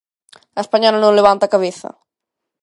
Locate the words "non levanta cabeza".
1.01-1.89